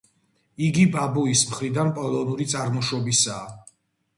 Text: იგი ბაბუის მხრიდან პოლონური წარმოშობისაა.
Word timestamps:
იგი 0.67 0.85
ბაბუის 0.95 1.43
მხრიდან 1.51 1.91
პოლონური 1.99 2.49
წარმოშობისაა. 2.55 3.47